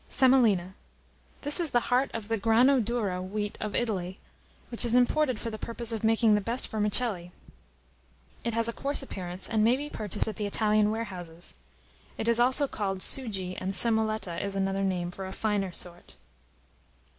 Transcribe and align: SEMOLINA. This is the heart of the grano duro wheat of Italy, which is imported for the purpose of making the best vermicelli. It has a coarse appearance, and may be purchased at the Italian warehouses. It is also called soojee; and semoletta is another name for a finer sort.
SEMOLINA. 0.09 0.73
This 1.43 1.59
is 1.59 1.69
the 1.69 1.91
heart 1.93 2.09
of 2.11 2.27
the 2.27 2.35
grano 2.39 2.79
duro 2.79 3.21
wheat 3.21 3.55
of 3.61 3.75
Italy, 3.75 4.19
which 4.71 4.83
is 4.83 4.95
imported 4.95 5.39
for 5.39 5.51
the 5.51 5.59
purpose 5.59 5.91
of 5.91 6.03
making 6.03 6.33
the 6.33 6.41
best 6.41 6.69
vermicelli. 6.69 7.31
It 8.43 8.55
has 8.55 8.67
a 8.67 8.73
coarse 8.73 9.03
appearance, 9.03 9.47
and 9.47 9.63
may 9.63 9.77
be 9.77 9.91
purchased 9.91 10.27
at 10.27 10.37
the 10.37 10.47
Italian 10.47 10.89
warehouses. 10.89 11.53
It 12.17 12.27
is 12.27 12.39
also 12.39 12.67
called 12.67 13.03
soojee; 13.03 13.55
and 13.61 13.73
semoletta 13.73 14.41
is 14.43 14.55
another 14.55 14.83
name 14.83 15.11
for 15.11 15.27
a 15.27 15.31
finer 15.33 15.71
sort. 15.71 16.15